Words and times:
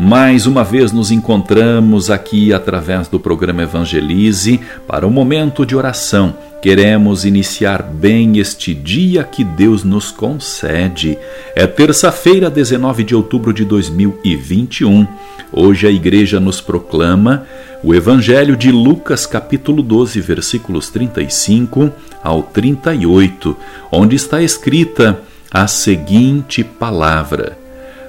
Mais 0.00 0.46
uma 0.46 0.62
vez 0.62 0.92
nos 0.92 1.10
encontramos 1.10 2.08
aqui 2.08 2.52
através 2.52 3.08
do 3.08 3.18
programa 3.18 3.64
Evangelize 3.64 4.60
para 4.86 5.04
um 5.04 5.10
momento 5.10 5.66
de 5.66 5.74
oração. 5.74 6.36
Queremos 6.62 7.24
iniciar 7.24 7.82
bem 7.82 8.38
este 8.38 8.72
dia 8.72 9.24
que 9.24 9.42
Deus 9.42 9.82
nos 9.82 10.12
concede. 10.12 11.18
É 11.52 11.66
terça-feira, 11.66 12.48
19 12.48 13.02
de 13.02 13.12
outubro 13.12 13.52
de 13.52 13.64
2021. 13.64 15.04
Hoje 15.52 15.88
a 15.88 15.90
igreja 15.90 16.38
nos 16.38 16.60
proclama 16.60 17.44
o 17.82 17.92
Evangelho 17.92 18.56
de 18.56 18.70
Lucas, 18.70 19.26
capítulo 19.26 19.82
12, 19.82 20.20
versículos 20.20 20.90
35 20.90 21.92
ao 22.22 22.44
38, 22.44 23.56
onde 23.90 24.14
está 24.14 24.40
escrita 24.40 25.20
a 25.50 25.66
seguinte 25.66 26.62
palavra: 26.62 27.58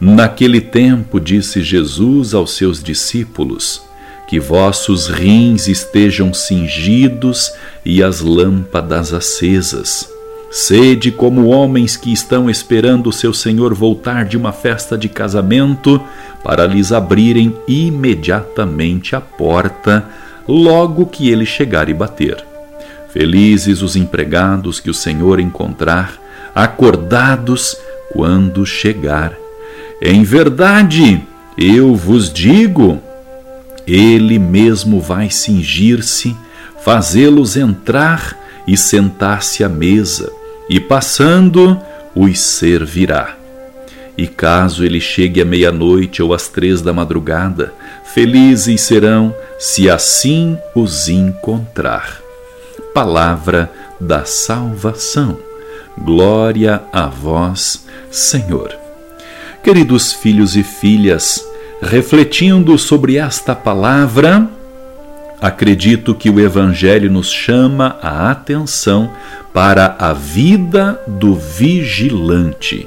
Naquele 0.00 0.60
tempo 0.60 1.20
disse 1.20 1.62
Jesus 1.62 2.34
aos 2.34 2.52
seus 2.56 2.82
discípulos: 2.82 3.82
Que 4.28 4.40
vossos 4.40 5.08
rins 5.08 5.68
estejam 5.68 6.34
cingidos 6.34 7.52
e 7.84 8.02
as 8.02 8.20
lâmpadas 8.20 9.12
acesas. 9.12 10.08
Sede 10.50 11.10
como 11.10 11.48
homens 11.48 11.96
que 11.96 12.12
estão 12.12 12.48
esperando 12.48 13.08
o 13.08 13.12
seu 13.12 13.34
Senhor 13.34 13.74
voltar 13.74 14.24
de 14.24 14.36
uma 14.36 14.52
festa 14.52 14.96
de 14.96 15.08
casamento 15.08 16.00
para 16.44 16.64
lhes 16.64 16.92
abrirem 16.92 17.56
imediatamente 17.66 19.16
a 19.16 19.20
porta 19.20 20.08
logo 20.46 21.06
que 21.06 21.28
ele 21.28 21.44
chegar 21.44 21.88
e 21.88 21.94
bater. 21.94 22.44
Felizes 23.08 23.82
os 23.82 23.96
empregados 23.96 24.78
que 24.78 24.90
o 24.90 24.94
Senhor 24.94 25.40
encontrar, 25.40 26.20
acordados 26.54 27.76
quando 28.12 28.64
chegar. 28.64 29.43
Em 30.06 30.22
verdade, 30.22 31.26
eu 31.56 31.94
vos 31.94 32.30
digo, 32.30 33.00
ele 33.86 34.38
mesmo 34.38 35.00
vai 35.00 35.30
cingir-se, 35.30 36.36
fazê-los 36.84 37.56
entrar 37.56 38.38
e 38.68 38.76
sentar-se 38.76 39.64
à 39.64 39.68
mesa 39.68 40.30
e 40.68 40.78
passando 40.78 41.80
os 42.14 42.38
servirá. 42.38 43.34
E 44.14 44.26
caso 44.26 44.84
ele 44.84 45.00
chegue 45.00 45.40
à 45.40 45.44
meia-noite 45.46 46.22
ou 46.22 46.34
às 46.34 46.48
três 46.48 46.82
da 46.82 46.92
madrugada, 46.92 47.72
felizes 48.04 48.82
serão 48.82 49.34
se 49.58 49.88
assim 49.88 50.58
os 50.74 51.08
encontrar. 51.08 52.20
Palavra 52.92 53.72
da 53.98 54.26
salvação. 54.26 55.38
Glória 55.96 56.82
a 56.92 57.06
vós, 57.06 57.86
Senhor. 58.10 58.83
Queridos 59.64 60.12
filhos 60.12 60.56
e 60.56 60.62
filhas, 60.62 61.42
refletindo 61.80 62.76
sobre 62.76 63.16
esta 63.16 63.54
palavra, 63.54 64.46
acredito 65.40 66.14
que 66.14 66.28
o 66.28 66.38
Evangelho 66.38 67.10
nos 67.10 67.32
chama 67.32 67.96
a 68.02 68.30
atenção 68.30 69.10
para 69.54 69.96
a 69.98 70.12
vida 70.12 71.00
do 71.06 71.34
vigilante. 71.34 72.86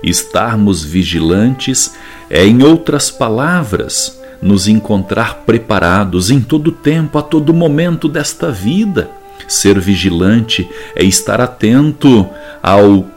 Estarmos 0.00 0.84
vigilantes 0.84 1.96
é, 2.30 2.46
em 2.46 2.62
outras 2.62 3.10
palavras, 3.10 4.22
nos 4.40 4.68
encontrar 4.68 5.42
preparados 5.44 6.30
em 6.30 6.40
todo 6.40 6.70
tempo, 6.70 7.18
a 7.18 7.22
todo 7.22 7.52
momento 7.52 8.06
desta 8.06 8.48
vida. 8.48 9.10
Ser 9.48 9.80
vigilante 9.80 10.70
é 10.94 11.02
estar 11.02 11.40
atento 11.40 12.28
ao 12.62 13.08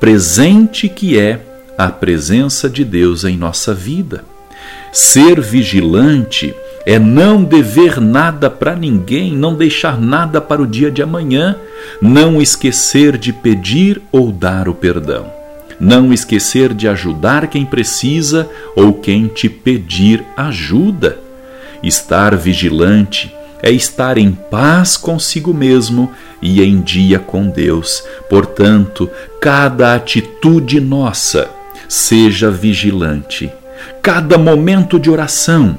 presente 0.00 0.88
que 0.88 1.18
é 1.18 1.49
a 1.84 1.90
presença 1.90 2.68
de 2.68 2.84
Deus 2.84 3.24
em 3.24 3.36
nossa 3.36 3.72
vida. 3.72 4.24
Ser 4.92 5.40
vigilante 5.40 6.54
é 6.84 6.98
não 6.98 7.44
dever 7.44 8.00
nada 8.00 8.50
para 8.50 8.74
ninguém, 8.74 9.32
não 9.32 9.54
deixar 9.54 10.00
nada 10.00 10.40
para 10.40 10.60
o 10.60 10.66
dia 10.66 10.90
de 10.90 11.02
amanhã, 11.02 11.56
não 12.00 12.40
esquecer 12.40 13.16
de 13.16 13.32
pedir 13.32 14.00
ou 14.10 14.32
dar 14.32 14.68
o 14.68 14.74
perdão, 14.74 15.32
não 15.78 16.12
esquecer 16.12 16.74
de 16.74 16.88
ajudar 16.88 17.46
quem 17.46 17.64
precisa 17.64 18.48
ou 18.74 18.94
quem 18.94 19.26
te 19.26 19.48
pedir 19.48 20.24
ajuda. 20.36 21.18
Estar 21.82 22.36
vigilante 22.36 23.34
é 23.62 23.70
estar 23.70 24.18
em 24.18 24.32
paz 24.32 24.96
consigo 24.96 25.54
mesmo 25.54 26.10
e 26.42 26.62
em 26.62 26.80
dia 26.80 27.18
com 27.18 27.48
Deus. 27.48 28.02
Portanto, 28.28 29.08
cada 29.40 29.94
atitude 29.94 30.80
nossa 30.80 31.59
seja 31.90 32.52
vigilante. 32.52 33.50
Cada 34.00 34.38
momento 34.38 34.96
de 34.96 35.10
oração 35.10 35.76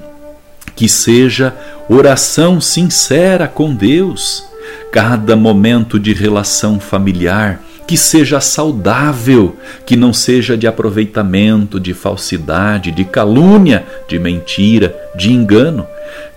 que 0.76 0.90
seja 0.90 1.56
oração 1.88 2.60
sincera 2.60 3.48
com 3.48 3.74
Deus, 3.74 4.44
cada 4.92 5.38
momento 5.38 5.98
de 5.98 6.14
relação 6.14 6.82
familiar 6.82 7.62
que 7.92 7.98
seja 7.98 8.40
saudável, 8.40 9.58
que 9.86 9.98
não 9.98 10.14
seja 10.14 10.58
de 10.58 10.66
aproveitamento, 10.66 11.78
de 11.78 11.94
falsidade, 11.94 12.90
de 12.90 13.04
calúnia, 13.04 13.86
de 14.08 14.18
mentira, 14.18 14.96
de 15.14 15.34
engano, 15.34 15.86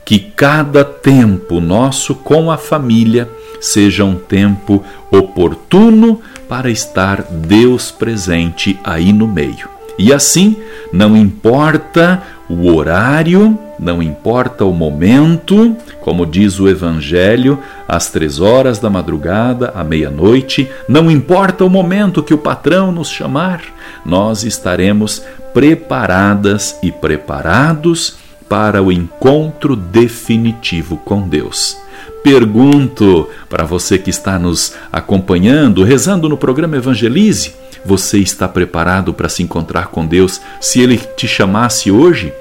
que 0.04 0.18
cada 0.18 0.84
tempo 0.84 1.60
nosso 1.60 2.12
com 2.12 2.50
a 2.50 2.58
família 2.58 3.30
seja 3.60 4.04
um 4.04 4.16
tempo 4.16 4.84
oportuno 5.12 6.20
para 6.48 6.68
estar 6.68 7.22
Deus 7.22 7.92
presente 7.92 8.76
aí 8.82 9.12
no 9.12 9.28
meio. 9.28 9.73
E 9.98 10.12
assim, 10.12 10.56
não 10.92 11.16
importa 11.16 12.22
o 12.48 12.74
horário, 12.74 13.58
não 13.78 14.02
importa 14.02 14.64
o 14.64 14.72
momento, 14.72 15.76
como 16.00 16.26
diz 16.26 16.58
o 16.60 16.68
Evangelho, 16.68 17.58
às 17.88 18.10
três 18.10 18.40
horas 18.40 18.78
da 18.78 18.90
madrugada, 18.90 19.72
à 19.74 19.82
meia-noite, 19.82 20.70
não 20.88 21.10
importa 21.10 21.64
o 21.64 21.70
momento 21.70 22.22
que 22.22 22.34
o 22.34 22.38
patrão 22.38 22.92
nos 22.92 23.08
chamar, 23.08 23.62
nós 24.04 24.44
estaremos 24.44 25.22
preparadas 25.52 26.76
e 26.82 26.90
preparados 26.90 28.16
para 28.48 28.82
o 28.82 28.92
encontro 28.92 29.74
definitivo 29.74 30.96
com 30.98 31.26
Deus. 31.28 31.83
Pergunto 32.24 33.28
para 33.50 33.64
você 33.64 33.98
que 33.98 34.08
está 34.08 34.38
nos 34.38 34.72
acompanhando, 34.90 35.84
rezando 35.84 36.26
no 36.26 36.38
programa 36.38 36.78
Evangelize, 36.78 37.54
você 37.84 38.18
está 38.18 38.48
preparado 38.48 39.12
para 39.12 39.28
se 39.28 39.42
encontrar 39.42 39.88
com 39.88 40.06
Deus 40.06 40.40
se 40.58 40.80
Ele 40.80 40.96
te 40.96 41.28
chamasse 41.28 41.90
hoje? 41.90 42.32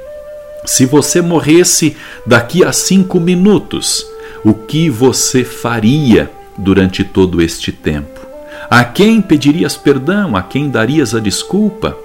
Se 0.63 0.85
você 0.85 1.21
morresse 1.21 1.97
daqui 2.25 2.63
a 2.63 2.71
cinco 2.71 3.19
minutos, 3.19 4.07
o 4.45 4.53
que 4.53 4.89
você 4.89 5.43
faria 5.43 6.31
durante 6.57 7.03
todo 7.03 7.41
este 7.41 7.73
tempo? 7.73 8.21
A 8.69 8.85
quem 8.85 9.21
pedirias 9.21 9.75
perdão? 9.75 10.37
A 10.37 10.41
quem 10.41 10.69
darias 10.69 11.13
a 11.13 11.19
desculpa? 11.19 11.97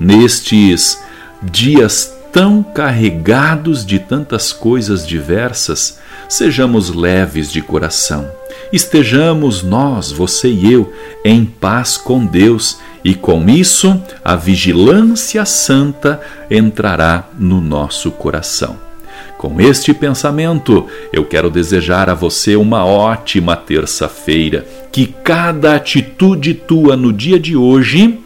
Nestes 0.00 1.00
dias 1.40 2.12
tão 2.32 2.64
carregados 2.64 3.86
de 3.86 4.00
tantas 4.00 4.52
coisas 4.52 5.06
diversas, 5.06 6.00
sejamos 6.28 6.94
leves 6.94 7.50
de 7.50 7.60
coração. 7.60 8.30
Estejamos 8.72 9.62
nós, 9.62 10.10
você 10.10 10.48
e 10.48 10.72
eu, 10.72 10.92
em 11.24 11.44
paz 11.44 11.96
com 11.96 12.24
Deus 12.24 12.78
e 13.04 13.14
com 13.14 13.48
isso 13.48 14.00
a 14.24 14.34
vigilância 14.34 15.44
santa 15.44 16.20
entrará 16.50 17.28
no 17.38 17.60
nosso 17.60 18.10
coração. 18.10 18.76
Com 19.38 19.60
este 19.60 19.92
pensamento, 19.92 20.86
eu 21.12 21.24
quero 21.24 21.50
desejar 21.50 22.08
a 22.08 22.14
você 22.14 22.56
uma 22.56 22.84
ótima 22.84 23.54
terça-feira, 23.54 24.66
que 24.90 25.06
cada 25.06 25.74
atitude 25.74 26.54
tua 26.54 26.96
no 26.96 27.12
dia 27.12 27.38
de 27.38 27.54
hoje 27.54 28.18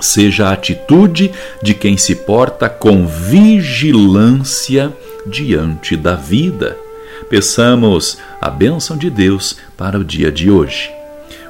seja 0.00 0.48
a 0.48 0.52
atitude 0.52 1.30
de 1.62 1.74
quem 1.74 1.96
se 1.96 2.14
porta 2.14 2.68
com 2.68 3.06
vigilância 3.06 4.92
diante 5.26 5.96
da 5.96 6.14
vida. 6.14 6.85
Peçamos 7.28 8.18
a 8.40 8.48
bênção 8.48 8.96
de 8.96 9.10
Deus 9.10 9.56
para 9.76 9.98
o 9.98 10.04
dia 10.04 10.30
de 10.30 10.50
hoje. 10.50 10.90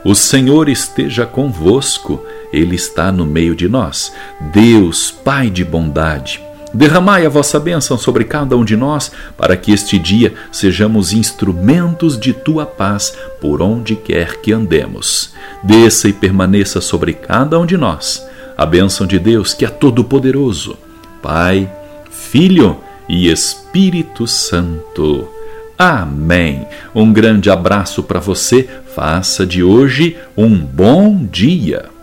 O 0.05 0.15
Senhor 0.15 0.69
esteja 0.69 1.27
convosco, 1.27 2.25
Ele 2.53 2.77
está 2.77 3.11
no 3.11 3.27
meio 3.27 3.55
de 3.55 3.69
nós. 3.69 4.13
Deus, 4.53 5.11
Pai 5.11 5.51
de 5.51 5.65
bondade, 5.65 6.41
Derramai 6.75 7.25
a 7.25 7.29
vossa 7.29 7.59
bênção 7.59 7.97
sobre 7.97 8.25
cada 8.25 8.57
um 8.57 8.65
de 8.65 8.77
nós, 8.77 9.11
para 9.37 9.57
que 9.57 9.73
este 9.73 9.99
dia 9.99 10.35
sejamos 10.53 11.13
instrumentos 11.13 12.19
de 12.19 12.33
tua 12.35 12.67
paz 12.67 13.17
por 13.41 13.63
onde 13.63 13.97
quer 13.97 14.41
que 14.41 14.53
andemos. 14.53 15.33
Desça 15.63 16.09
e 16.09 16.13
permaneça 16.13 16.81
sobre 16.81 17.15
cada 17.15 17.59
um 17.59 17.65
de 17.65 17.77
nós 17.77 18.27
a 18.57 18.65
bênção 18.65 19.07
de 19.07 19.19
Deus, 19.19 19.53
que 19.53 19.65
é 19.65 19.69
todo-poderoso, 19.69 20.79
Pai, 21.23 21.71
Filho 22.11 22.79
e 23.09 23.31
Espírito 23.31 24.27
Santo. 24.27 25.36
Amém. 25.79 26.67
Um 26.95 27.13
grande 27.13 27.51
abraço 27.51 28.03
para 28.03 28.21
você. 28.21 28.69
Faça 28.95 29.45
de 29.45 29.63
hoje 29.63 30.17
um 30.37 30.57
bom 30.57 31.25
dia. 31.25 31.97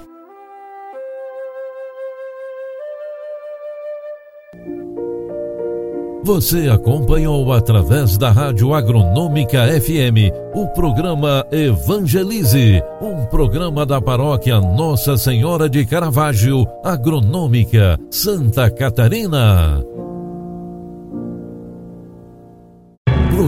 Você 6.24 6.70
acompanhou 6.70 7.52
através 7.52 8.18
da 8.18 8.32
Rádio 8.32 8.74
Agronômica 8.74 9.68
FM 9.82 10.32
o 10.54 10.68
programa 10.70 11.46
Evangelize, 11.52 12.82
um 13.02 13.26
programa 13.26 13.86
da 13.86 14.00
paróquia 14.00 14.62
Nossa 14.62 15.18
Senhora 15.18 15.68
de 15.68 15.86
Caravaggio, 15.86 16.66
Agronômica, 16.82 18.00
Santa 18.10 18.72
Catarina. 18.72 19.84